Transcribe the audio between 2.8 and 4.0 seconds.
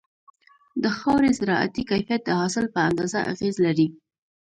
اندازه اغېز لري.